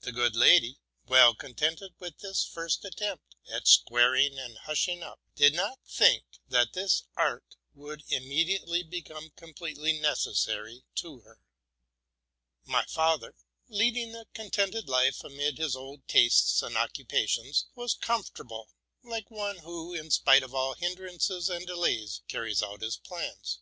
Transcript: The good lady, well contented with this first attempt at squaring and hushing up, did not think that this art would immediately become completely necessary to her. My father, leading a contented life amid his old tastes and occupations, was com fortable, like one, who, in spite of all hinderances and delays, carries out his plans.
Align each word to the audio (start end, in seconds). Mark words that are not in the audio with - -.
The 0.00 0.10
good 0.10 0.34
lady, 0.34 0.80
well 1.06 1.32
contented 1.32 1.92
with 2.00 2.18
this 2.18 2.42
first 2.44 2.84
attempt 2.84 3.36
at 3.48 3.68
squaring 3.68 4.36
and 4.36 4.58
hushing 4.58 5.00
up, 5.00 5.20
did 5.36 5.54
not 5.54 5.78
think 5.86 6.24
that 6.48 6.72
this 6.72 7.04
art 7.16 7.54
would 7.72 8.02
immediately 8.08 8.82
become 8.82 9.30
completely 9.36 10.00
necessary 10.00 10.82
to 10.96 11.20
her. 11.20 11.38
My 12.64 12.84
father, 12.86 13.36
leading 13.68 14.12
a 14.16 14.24
contented 14.34 14.88
life 14.88 15.22
amid 15.22 15.58
his 15.58 15.76
old 15.76 16.08
tastes 16.08 16.62
and 16.62 16.76
occupations, 16.76 17.66
was 17.76 17.94
com 17.94 18.24
fortable, 18.24 18.64
like 19.04 19.30
one, 19.30 19.58
who, 19.58 19.94
in 19.94 20.10
spite 20.10 20.42
of 20.42 20.52
all 20.52 20.74
hinderances 20.74 21.48
and 21.48 21.64
delays, 21.64 22.22
carries 22.26 22.60
out 22.60 22.80
his 22.80 22.96
plans. 22.96 23.60